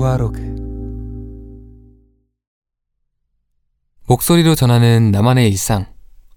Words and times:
우아로그. 0.00 0.40
목소리로 4.06 4.54
전하는 4.54 5.10
나만의 5.10 5.46
일상. 5.46 5.92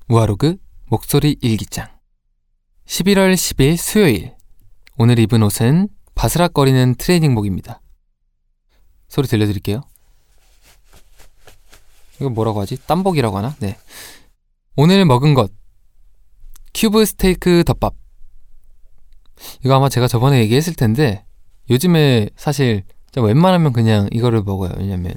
우아로그 0.10 0.58
목소리 0.88 1.38
일기장. 1.40 1.88
11월 2.86 3.34
10일 3.36 3.78
수요일. 3.78 4.36
오늘 4.98 5.18
입은 5.18 5.42
옷은 5.44 5.88
바스락거리는 6.14 6.96
트레이닝복입니다. 6.96 7.80
소리 9.08 9.30
들려드릴게요. 9.30 9.82
이거 12.20 12.30
뭐라고 12.30 12.60
하지? 12.60 12.76
땀복이라고 12.86 13.38
하나? 13.38 13.56
네. 13.62 13.78
오늘 14.76 15.06
먹은 15.06 15.36
것. 15.36 15.54
큐브 16.74 17.06
스테이크 17.06 17.64
덮밥. 17.66 17.96
이거 19.64 19.74
아마 19.74 19.88
제가 19.88 20.10
저번에 20.10 20.40
얘기했을 20.42 20.74
텐데 20.74 21.26
요즘에 21.70 22.30
사실 22.36 22.84
웬만하면 23.22 23.74
그냥 23.74 24.08
이거를 24.12 24.44
먹어요. 24.44 24.72
왜냐면 24.78 25.14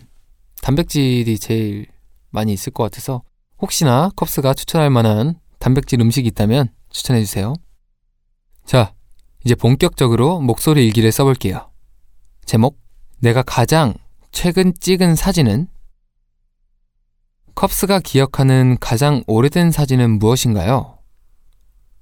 단백질이 0.63 1.39
제일 1.39 1.87
많이 2.31 2.53
있을 2.53 2.73
것 2.73 2.83
같아서 2.85 3.23
혹시나 3.59 4.11
컵스가 4.17 4.55
추천할 4.55 4.91
만한 4.91 5.39
단백질 5.59 6.01
음식이 6.01 6.29
있다면 6.29 6.69
추천해 6.91 7.21
주세요. 7.21 7.55
자, 8.65 8.93
이제 9.45 9.55
본격적으로 9.55 10.41
목소리 10.41 10.85
일기를 10.87 11.13
써볼게요. 11.13 11.71
제목, 12.45 12.79
내가 13.21 13.43
가장 13.43 13.95
최근 14.33 14.75
찍은 14.79 15.15
사진은? 15.15 15.69
컵스가 17.55 18.01
기억하는 18.01 18.77
가장 18.81 19.23
오래된 19.27 19.71
사진은 19.71 20.19
무엇인가요? 20.19 20.99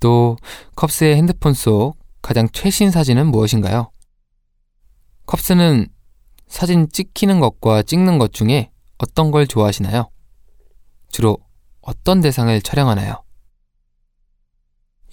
또 0.00 0.36
컵스의 0.74 1.16
핸드폰 1.16 1.54
속 1.54 1.94
가장 2.22 2.48
최신 2.52 2.90
사진은 2.90 3.28
무엇인가요? 3.28 3.90
컵스는 5.26 5.88
사진 6.46 6.88
찍히는 6.88 7.40
것과 7.40 7.82
찍는 7.82 8.18
것 8.18 8.32
중에 8.32 8.70
어떤 8.98 9.30
걸 9.30 9.46
좋아하시나요? 9.46 10.10
주로 11.10 11.38
어떤 11.80 12.20
대상을 12.20 12.60
촬영하나요? 12.62 13.22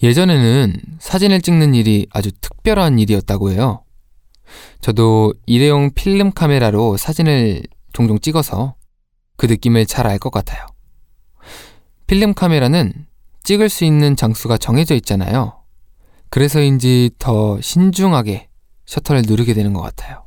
예전에는 0.04 0.76
사진을 1.00 1.42
찍는 1.42 1.76
일이 1.76 2.08
아주 2.12 2.32
특별한 2.42 3.00
일이었다고 3.00 3.52
해요. 3.52 3.84
저도 4.82 5.34
일회용 5.46 5.92
필름 5.94 6.32
카메라로 6.32 6.98
사진을 6.98 7.64
종종 7.94 8.20
찍어서 8.20 8.76
그 9.38 9.46
느낌을 9.46 9.86
잘 9.86 10.08
알 10.08 10.18
것 10.20 10.32
같아요. 10.32 10.66
필름 12.08 12.34
카메라는 12.34 13.06
찍을 13.44 13.70
수 13.70 13.86
있는 13.86 14.16
장수가 14.16 14.58
정해져 14.58 14.96
있잖아요. 14.96 15.64
그래서인지 16.30 17.12
더 17.20 17.60
신중하게 17.62 18.50
셔터를 18.92 19.24
누르게 19.26 19.54
되는 19.54 19.72
것 19.72 19.82
같아요. 19.82 20.26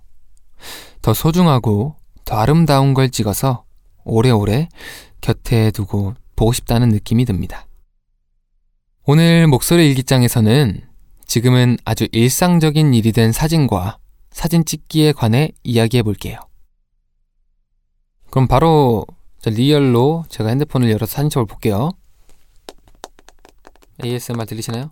더 1.03 1.12
소중하고 1.12 1.97
더 2.25 2.37
아름다운 2.37 2.95
걸 2.95 3.11
찍어서 3.11 3.65
오래오래 4.05 4.69
곁에 5.20 5.70
두고 5.70 6.15
보고 6.34 6.53
싶다는 6.53 6.89
느낌이 6.89 7.27
듭니다. 7.27 7.67
오늘 9.05 9.47
목소리 9.48 9.87
일기장에서는 9.89 10.81
지금은 11.27 11.77
아주 11.85 12.09
일상적인 12.12 12.95
일이 12.95 13.12
된 13.12 13.33
사진과 13.33 13.98
사진 14.31 14.65
찍기에 14.65 15.12
관해 15.12 15.51
이야기해 15.62 16.03
볼게요. 16.03 16.39
그럼 18.31 18.48
바로 18.48 19.05
리얼로 19.45 20.25
제가 20.31 20.48
핸드폰을 20.48 20.91
열어서 20.91 21.17
사진첩을 21.17 21.47
볼게요. 21.47 21.91
ASMR 24.03 24.47
들리시나요? 24.47 24.91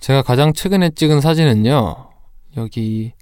제가 0.00 0.22
가장 0.22 0.52
최근에 0.52 0.90
찍은 0.90 1.20
사진은요. 1.20 2.10
여기 2.56 3.12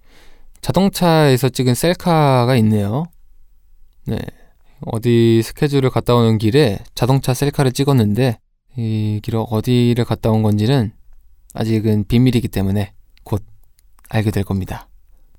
자동차에서 0.60 1.48
찍은 1.48 1.74
셀카가 1.74 2.56
있네요. 2.56 3.04
네. 4.06 4.18
어디 4.86 5.40
스케줄을 5.42 5.90
갔다 5.90 6.14
오는 6.14 6.36
길에 6.38 6.78
자동차 6.94 7.32
셀카를 7.32 7.72
찍었는데 7.72 8.38
이 8.76 9.20
길어 9.22 9.42
어디를 9.42 10.04
갔다 10.04 10.30
온 10.30 10.42
건지는 10.42 10.92
아직은 11.54 12.04
비밀이기 12.04 12.48
때문에 12.48 12.92
곧 13.22 13.42
알게 14.10 14.30
될 14.30 14.44
겁니다. 14.44 14.88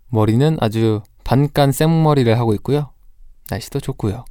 머리는 0.07 0.57
아주 0.61 1.01
반깐 1.23 1.71
생머리를 1.71 2.37
하고 2.37 2.53
있고요. 2.55 2.91
날씨도 3.49 3.79
좋고요. 3.81 4.25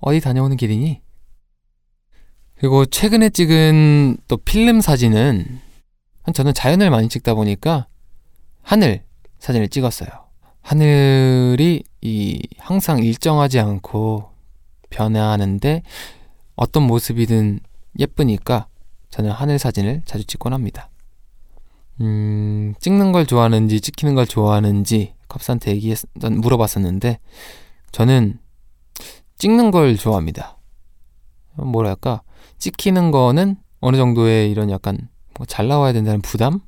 어디 0.00 0.20
다녀오는 0.20 0.56
길이니? 0.56 1.00
그리고 2.58 2.86
최근에 2.86 3.30
찍은 3.30 4.18
또 4.28 4.36
필름 4.36 4.80
사진은 4.80 5.60
저는 6.32 6.54
자연을 6.54 6.90
많이 6.90 7.08
찍다 7.08 7.34
보니까 7.34 7.86
하늘 8.62 9.04
사진을 9.38 9.68
찍었어요. 9.68 10.08
하늘이 10.60 11.84
이 12.00 12.42
항상 12.58 13.02
일정하지 13.02 13.60
않고 13.60 14.30
변화하는데 14.90 15.82
어떤 16.56 16.82
모습이든 16.84 17.60
예쁘니까 17.98 18.66
저는 19.10 19.30
하늘 19.30 19.58
사진을 19.58 20.02
자주 20.04 20.24
찍곤 20.24 20.52
합니다. 20.52 20.90
음, 22.00 22.74
찍는 22.80 23.12
걸 23.12 23.26
좋아하는지 23.26 23.80
찍히는 23.80 24.14
걸 24.14 24.26
좋아하는지 24.26 25.14
컵스한테 25.28 25.72
얘기했, 25.72 26.00
물어봤었는데 26.14 27.18
저는 27.92 28.38
찍는 29.36 29.70
걸 29.70 29.96
좋아합니다. 29.96 30.58
뭐랄까 31.54 32.22
찍히는 32.58 33.10
거는 33.10 33.56
어느 33.80 33.96
정도의 33.96 34.50
이런 34.50 34.70
약간 34.70 35.08
잘 35.44 35.68
나와야 35.68 35.92
된다는 35.92 36.22
부담이 36.22 36.58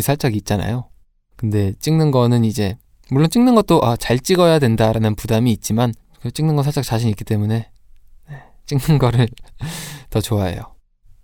살짝 0.00 0.34
있잖아요. 0.34 0.88
근데 1.36 1.72
찍는 1.78 2.10
거는 2.10 2.44
이제 2.44 2.76
물론 3.10 3.30
찍는 3.30 3.54
것도 3.54 3.80
아, 3.82 3.96
잘 3.96 4.18
찍어야 4.18 4.58
된다라는 4.58 5.14
부담이 5.14 5.50
있지만 5.52 5.94
찍는 6.34 6.54
건 6.56 6.64
살짝 6.64 6.84
자신 6.84 7.08
있기 7.10 7.24
때문에 7.24 7.70
네, 8.28 8.42
찍는 8.66 8.98
거를 8.98 9.28
더 10.10 10.20
좋아해요. 10.20 10.74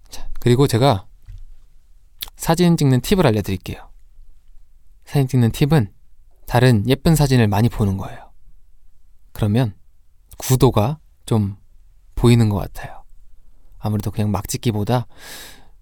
자, 0.08 0.28
그리고 0.40 0.66
제가 0.66 1.06
사진 2.36 2.76
찍는 2.76 3.00
팁을 3.00 3.26
알려드릴게요. 3.26 3.90
사진 5.04 5.28
찍는 5.28 5.52
팁은 5.52 5.92
다른 6.46 6.88
예쁜 6.88 7.14
사진을 7.14 7.48
많이 7.48 7.68
보는 7.68 7.96
거예요. 7.96 8.30
그러면 9.32 9.74
구도가 10.38 10.98
좀 11.26 11.56
보이는 12.14 12.48
것 12.48 12.56
같아요. 12.56 13.04
아무래도 13.78 14.10
그냥 14.10 14.30
막 14.30 14.48
찍기보다 14.48 15.06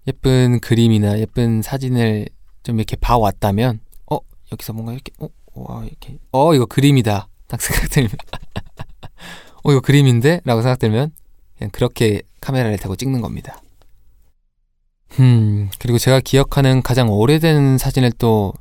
예쁜 0.07 0.59
그림이나 0.59 1.19
예쁜 1.19 1.61
사진을 1.61 2.27
좀 2.63 2.77
이렇게 2.77 2.95
봐왔다면 2.95 3.79
어 4.11 4.19
여기서 4.51 4.73
뭔가 4.73 4.93
이렇게 4.93 5.11
어 5.19 5.27
와, 5.53 5.83
이렇게 5.83 6.17
어 6.31 6.53
이거 6.53 6.65
그림이다 6.65 7.27
딱 7.47 7.61
생각들면 7.61 8.09
어 9.63 9.71
이거 9.71 9.81
그림인데라고 9.81 10.61
생각들면 10.61 11.11
그냥 11.57 11.71
그렇게 11.71 12.21
카메라를 12.41 12.77
대고 12.77 12.95
찍는 12.95 13.21
겁니다. 13.21 13.61
음 15.19 15.69
그리고 15.79 15.97
제가 15.97 16.19
기억하는 16.19 16.81
가장 16.81 17.09
오래된 17.09 17.77
사진을 17.77 18.11
또 18.13 18.53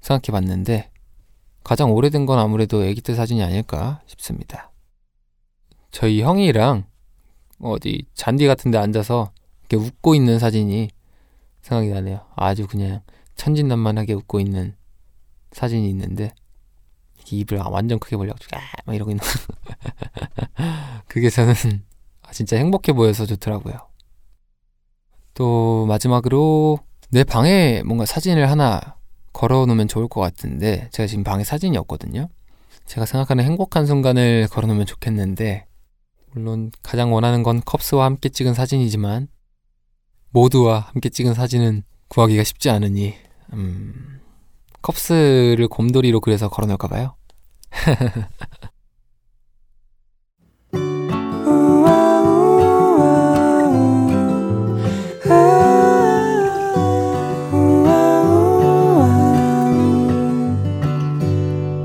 생각해 0.00 0.32
봤는데 0.32 0.90
가장 1.62 1.92
오래된 1.92 2.26
건 2.26 2.38
아무래도 2.38 2.82
아기 2.82 3.00
때 3.00 3.14
사진이 3.14 3.42
아닐까 3.42 4.00
싶습니다. 4.06 4.70
저희 5.90 6.22
형이랑 6.22 6.84
어디 7.60 8.04
잔디 8.14 8.46
같은 8.46 8.70
데 8.70 8.78
앉아서 8.78 9.33
이렇게 9.68 9.76
웃고 9.76 10.14
있는 10.14 10.38
사진이 10.38 10.90
생각이 11.62 11.88
나네요. 11.90 12.20
아주 12.36 12.66
그냥 12.66 13.00
천진난만하게 13.36 14.14
웃고 14.14 14.40
있는 14.40 14.74
사진이 15.52 15.88
있는데 15.90 16.32
입을 17.30 17.58
완전 17.58 17.98
크게 17.98 18.16
벌려가지고 18.16 18.56
막 18.84 18.94
이러고 18.94 19.10
있는 19.10 19.24
그게 21.08 21.30
저는 21.30 21.54
아, 22.22 22.32
진짜 22.32 22.56
행복해 22.56 22.92
보여서 22.92 23.24
좋더라고요. 23.24 23.74
또 25.32 25.86
마지막으로 25.86 26.78
내 27.10 27.24
방에 27.24 27.82
뭔가 27.84 28.04
사진을 28.04 28.50
하나 28.50 28.96
걸어 29.32 29.66
놓으면 29.66 29.88
좋을 29.88 30.06
것 30.06 30.20
같은데 30.20 30.88
제가 30.92 31.06
지금 31.06 31.24
방에 31.24 31.44
사진이 31.44 31.76
없거든요. 31.78 32.28
제가 32.86 33.06
생각하는 33.06 33.44
행복한 33.44 33.86
순간을 33.86 34.48
걸어 34.50 34.66
놓으면 34.66 34.84
좋겠는데 34.86 35.66
물론 36.32 36.70
가장 36.82 37.12
원하는 37.12 37.42
건 37.42 37.62
컵스와 37.64 38.04
함께 38.04 38.28
찍은 38.28 38.54
사진이지만 38.54 39.28
모두와 40.34 40.80
함께 40.92 41.08
찍은 41.10 41.32
사진은 41.32 41.84
구하기가 42.08 42.42
쉽지 42.42 42.68
않으니 42.68 43.14
음, 43.52 44.20
컵스를 44.82 45.68
곰돌이로 45.68 46.20
그려서 46.20 46.48
걸어놓을까 46.48 46.88
봐요. 46.88 47.14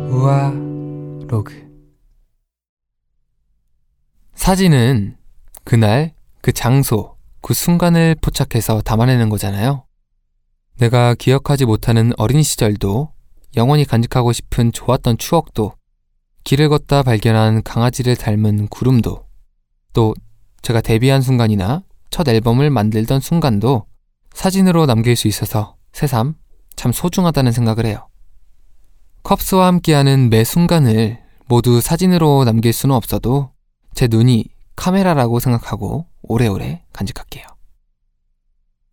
우아 0.09 0.53
로그 1.27 1.69
사진은 4.33 5.17
그날 5.63 6.15
그 6.41 6.51
장소 6.51 7.18
그 7.41 7.53
순간을 7.53 8.15
포착해서 8.21 8.81
담아내는 8.81 9.29
거잖아요. 9.29 9.85
내가 10.77 11.13
기억하지 11.13 11.65
못하는 11.65 12.11
어린 12.17 12.43
시절도 12.43 13.11
영원히 13.57 13.85
간직하고 13.85 14.31
싶은 14.31 14.71
좋았던 14.71 15.17
추억도 15.17 15.73
길을 16.43 16.69
걷다 16.69 17.03
발견한 17.03 17.63
강아지를 17.63 18.15
닮은 18.15 18.67
구름도, 18.67 19.25
또 19.93 20.13
제가 20.61 20.81
데뷔한 20.81 21.21
순간이나 21.21 21.83
첫 22.09 22.27
앨범을 22.27 22.69
만들던 22.69 23.19
순간도 23.19 23.85
사진으로 24.33 24.85
남길 24.85 25.15
수 25.15 25.27
있어서 25.27 25.75
새삼 25.93 26.35
참 26.75 26.91
소중하다는 26.91 27.51
생각을 27.51 27.85
해요. 27.85 28.07
컵스와 29.23 29.67
함께하는 29.67 30.29
매 30.29 30.43
순간을 30.43 31.19
모두 31.47 31.81
사진으로 31.81 32.45
남길 32.45 32.71
수는 32.71 32.95
없어도 32.95 33.51
제 33.93 34.07
눈이 34.07 34.45
카메라라고 34.79 35.39
생각하고 35.39 36.05
오래오래 36.21 36.85
간직할게요. 36.93 37.45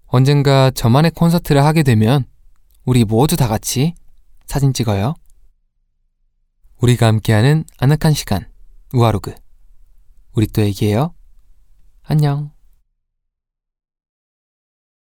언젠가 0.06 0.72
저만의 0.72 1.12
콘서트를 1.12 1.64
하게 1.64 1.84
되면 1.84 2.24
우리 2.84 3.04
모두 3.04 3.36
다 3.36 3.46
같이 3.46 3.94
사진 4.46 4.72
찍어요. 4.72 5.14
우리가 6.82 7.06
함께하는 7.06 7.64
아늑한 7.78 8.14
시간, 8.14 8.50
우아로그. 8.92 9.34
우리 10.32 10.48
또 10.48 10.62
얘기해요. 10.62 11.14
안녕. 12.02 12.55